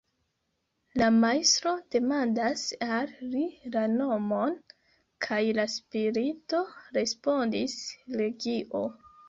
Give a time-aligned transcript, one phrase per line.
[1.01, 2.63] La Majstro demandas
[2.95, 3.45] al li
[3.77, 4.57] la nomon,
[5.29, 6.65] kaj la spirito
[7.01, 7.81] respondis:
[8.25, 8.87] "legio".